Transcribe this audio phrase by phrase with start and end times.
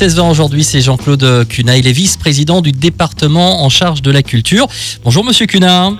[0.00, 4.22] 16 ans aujourd'hui, c'est Jean-Claude Cunat, il est vice-président du département en charge de la
[4.22, 4.66] culture.
[5.04, 5.92] Bonjour Monsieur Cunat.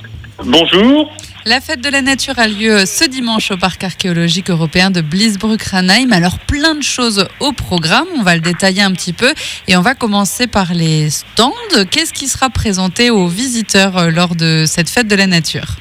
[0.42, 1.12] Bonjour.
[1.44, 6.12] La fête de la nature a lieu ce dimanche au parc archéologique européen de Bliesbruck-Ranheim.
[6.12, 9.34] Alors plein de choses au programme, on va le détailler un petit peu
[9.68, 11.52] et on va commencer par les stands.
[11.90, 15.76] Qu'est-ce qui sera présenté aux visiteurs euh, lors de cette fête de la nature?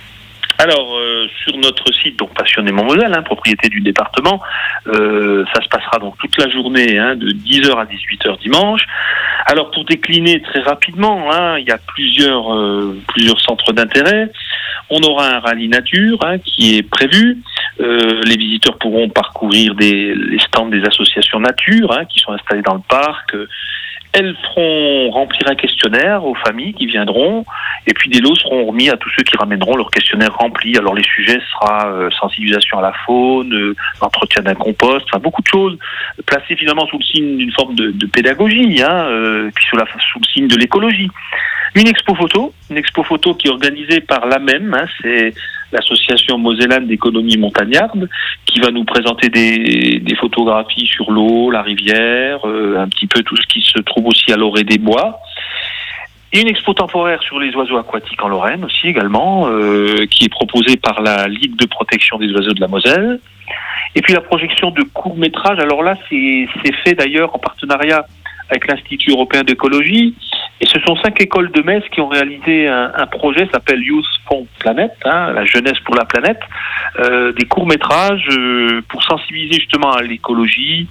[0.62, 4.42] Alors, euh, sur notre site, donc Passionnément Moselle, hein, propriété du département,
[4.88, 8.82] euh, ça se passera donc toute la journée, hein, de 10h à 18h dimanche.
[9.46, 14.34] Alors, pour décliner très rapidement, hein, il y a plusieurs, euh, plusieurs centres d'intérêt.
[14.90, 17.38] On aura un rallye nature hein, qui est prévu.
[17.80, 22.82] Les visiteurs pourront parcourir des, les stands des associations nature qui sont installées dans le
[22.90, 23.34] parc.
[24.12, 27.46] Elles feront remplir un questionnaire aux familles qui viendront,
[27.86, 30.76] et puis des lots seront remis à tous ceux qui ramèneront leur questionnaire rempli.
[30.78, 35.44] Alors les sujets sera euh, sensibilisation à la faune, euh, entretien d'un compost, enfin beaucoup
[35.44, 35.78] de choses
[36.26, 40.48] placées finalement sous le signe d'une forme de, pédagogie, hein, euh, puis sous le signe
[40.48, 41.10] de l'écologie.
[41.76, 45.34] Une expo photo, une expo photo qui est organisée par la même, hein, c'est
[45.72, 48.10] l'association Mosellane d'économie montagnarde,
[48.46, 53.22] qui va nous présenter des, des photographies sur l'eau, la rivière, euh, un petit peu
[53.24, 55.20] tout ce qui se trouve aussi à l'orée des bois.
[56.32, 60.30] Et une expo temporaire sur les oiseaux aquatiques en Lorraine aussi également, euh, qui est
[60.30, 63.20] proposée par la Ligue de protection des oiseaux de la Moselle.
[63.96, 65.58] Et puis la projection de courts métrages.
[65.60, 66.48] Alors là, c'est
[66.84, 68.06] fait d'ailleurs en partenariat
[68.50, 70.14] avec l'Institut européen d'écologie.
[70.62, 74.06] Et ce sont cinq écoles de Metz qui ont réalisé un, un projet s'appelle Youth
[74.28, 76.40] for Planet, hein, la jeunesse pour la planète,
[77.00, 80.88] euh, des courts métrages euh, pour sensibiliser justement à l'écologie,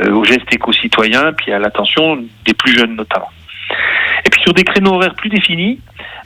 [0.00, 3.30] euh, aux gestes éco-citoyens, puis à l'attention des plus jeunes notamment.
[4.24, 5.80] Et puis sur des créneaux horaires plus définis,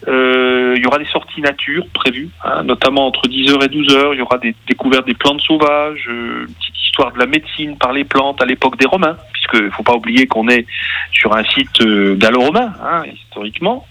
[0.09, 4.15] euh, il y aura des sorties nature prévues, hein, notamment entre 10h et 12h.
[4.15, 6.55] Il y aura des découvertes des plantes sauvages, euh, une
[6.97, 9.95] histoire de la médecine par les plantes à l'époque des Romains, puisque il faut pas
[9.95, 10.65] oublier qu'on est
[11.13, 13.87] sur un site euh, gallo-romain, hein, historiquement.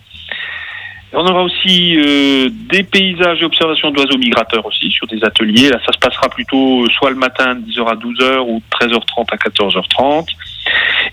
[1.14, 5.70] Et on aura aussi euh, des paysages et observations d'oiseaux migrateurs aussi sur des ateliers.
[5.70, 9.28] Là, ça se passera plutôt soit le matin de 10h à 12h ou de 13h30
[9.32, 10.28] à 14h30.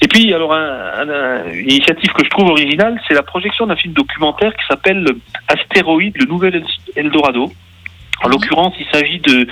[0.00, 3.76] Et puis, alors, un, un, une initiative que je trouve originale, c'est la projection d'un
[3.76, 5.06] film documentaire qui s'appelle
[5.47, 6.64] Astéroïde, le nouvel
[6.97, 7.52] Eldorado.
[8.25, 9.47] En l'occurrence, il s'agit de,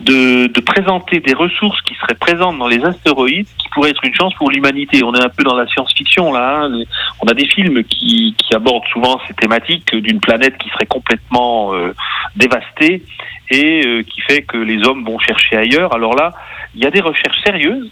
[0.00, 4.34] de, présenter des ressources qui seraient présentes dans les astéroïdes, qui pourraient être une chance
[4.34, 5.02] pour l'humanité.
[5.02, 6.62] On est un peu dans la science-fiction là.
[6.64, 6.82] Hein.
[7.20, 11.94] On a des films qui, abordent souvent ces thématiques d'une planète qui serait complètement euh,
[12.34, 13.04] dévastée
[13.48, 15.94] et euh, qui fait que les hommes vont chercher ailleurs.
[15.94, 16.32] Alors là,
[16.74, 17.88] il y a des recherches sérieuses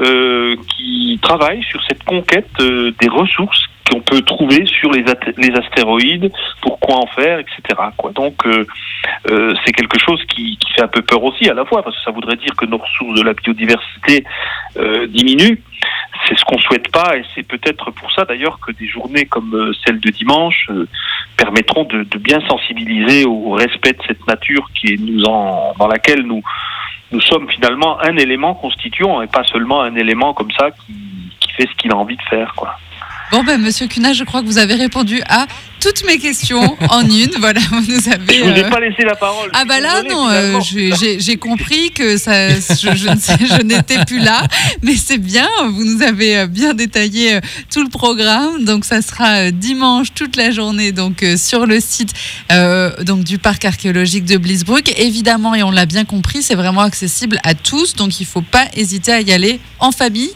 [0.00, 5.04] euh, qui travaillent sur cette conquête des ressources qu'on peut trouver sur les,
[5.36, 6.30] les, astéroïdes,
[6.62, 7.60] pourquoi en faire, etc.
[7.96, 8.12] Quoi.
[8.12, 8.66] Donc euh,
[9.30, 12.02] euh, c'est quelque chose qui, fait un peu peur aussi à la fois, parce que
[12.04, 14.24] ça voudrait dire que nos ressources de la biodiversité
[14.76, 15.58] euh, diminuent.
[16.28, 19.72] C'est ce qu'on souhaite pas, et c'est peut-être pour ça d'ailleurs que des journées comme
[19.84, 20.68] celle de dimanche
[21.36, 26.22] permettront de, bien sensibiliser au respect de cette nature qui est nous en, dans laquelle
[26.22, 26.42] nous
[27.12, 31.66] nous sommes finalement un élément constituant et pas seulement un élément comme ça qui, fait
[31.66, 32.54] ce qu'il a envie de faire.
[33.30, 35.46] Bon, ben, monsieur Cunat, je crois que vous avez répondu à
[35.80, 37.30] toutes mes questions en une.
[37.38, 38.38] Voilà, vous nous avez.
[38.38, 38.68] Je vous ai euh...
[38.68, 39.50] pas laissé la parole.
[39.54, 44.42] Ah, bah là, non, euh, j'ai compris que ça, je, n'étais plus là,
[44.82, 45.48] mais c'est bien.
[45.68, 47.38] Vous nous avez euh, bien détaillé
[47.72, 48.64] tout le programme.
[48.64, 52.12] Donc, ça sera dimanche toute la journée, donc sur le site
[53.02, 54.92] donc du parc archéologique de Bliesbruck.
[54.98, 57.94] Évidemment, et on l'a bien compris, c'est vraiment accessible à tous.
[57.94, 60.30] Donc, il ne faut pas hésiter à y aller en famille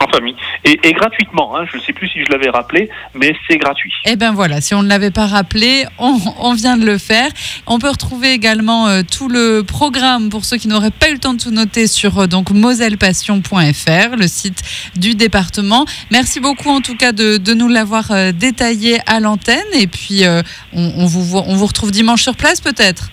[0.00, 0.34] en famille
[0.64, 1.56] et, et gratuitement.
[1.56, 1.64] Hein.
[1.70, 3.92] Je ne sais plus si je l'avais rappelé, mais c'est gratuit.
[4.06, 7.28] Et ben voilà, si on ne l'avait pas rappelé, on, on, vient de le faire.
[7.66, 11.18] On peut retrouver également euh, tout le programme pour ceux qui n'auraient pas eu le
[11.18, 14.62] temps de tout noter sur euh, donc mosellepassion.fr, le site
[14.96, 15.84] du département.
[16.10, 20.22] Merci beaucoup en tout cas de, de nous l'avoir euh, détaillé à l'antenne et puis
[20.72, 23.10] on, on, vous voit, on vous retrouve dimanche sur place peut-être.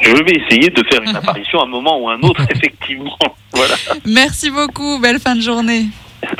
[0.00, 3.16] Je vais essayer de faire une apparition à un moment ou à un autre, effectivement.
[3.52, 3.74] Voilà.
[4.04, 5.86] Merci beaucoup, belle fin de journée.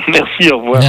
[0.09, 0.81] Merci, au revoir.